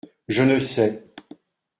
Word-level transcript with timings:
Je 0.27 0.41
ne 0.41 0.57
sais. 0.59 1.13